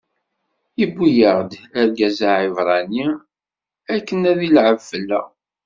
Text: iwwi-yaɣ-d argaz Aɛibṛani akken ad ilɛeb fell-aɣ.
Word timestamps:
iwwi-yaɣ-d 0.83 1.51
argaz 1.79 2.17
Aɛibṛani 2.31 3.07
akken 3.95 4.19
ad 4.31 4.39
ilɛeb 4.47 4.79
fell-aɣ. 4.89 5.27